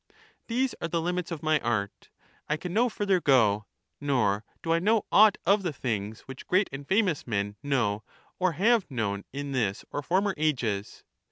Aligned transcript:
These 0.47 0.73
are 0.81 0.87
the 0.87 0.99
limits 0.99 1.29
of 1.29 1.43
my 1.43 1.59
art; 1.59 2.09
I 2.49 2.57
can 2.57 2.73
no 2.73 2.89
further 2.89 3.21
go, 3.21 3.67
nor 3.99 4.43
do 4.63 4.73
I 4.73 4.79
know 4.79 5.05
aught 5.11 5.37
of 5.45 5.61
the 5.61 5.71
things 5.71 6.21
which 6.21 6.47
great 6.47 6.69
and 6.73 6.87
famous 6.87 7.27
men 7.27 7.55
know 7.61 8.01
or 8.39 8.53
have 8.53 8.89
known 8.89 9.25
in 9.31 9.51
this 9.51 9.85
or 9.91 10.01
former 10.01 10.33
ages. 10.37 11.03